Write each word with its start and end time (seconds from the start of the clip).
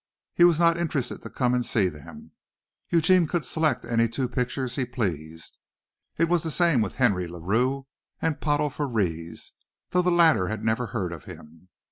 He 0.33 0.43
was 0.43 0.59
not 0.59 0.79
interested 0.79 1.21
to 1.21 1.29
come 1.29 1.53
and 1.53 1.63
see 1.63 1.87
them. 1.87 2.31
Eugene 2.89 3.27
could 3.27 3.45
select 3.45 3.85
any 3.85 4.09
two 4.09 4.27
pictures 4.27 4.75
he 4.75 4.83
pleased. 4.83 5.59
It 6.17 6.27
was 6.27 6.41
the 6.41 6.49
same 6.49 6.81
with 6.81 6.95
Henry 6.95 7.27
LaRue 7.27 7.85
and 8.19 8.41
Pottle 8.41 8.71
Frères, 8.71 9.51
though 9.91 10.01
the 10.01 10.09
latter 10.09 10.47
had 10.47 10.65
never 10.65 10.87
heard 10.87 11.13
of 11.13 11.25
him. 11.25 11.69